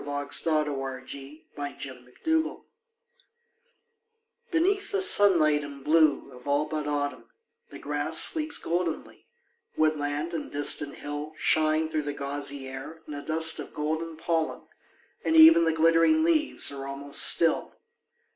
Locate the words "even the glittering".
15.35-16.23